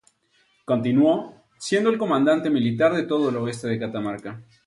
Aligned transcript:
Continuó 0.65 1.43
siendo 1.59 1.91
el 1.91 1.99
comandante 1.99 2.49
militar 2.49 2.95
de 2.95 3.03
todo 3.03 3.29
el 3.29 3.35
oeste 3.37 3.67
de 3.67 3.77
Catamarca. 3.77 4.41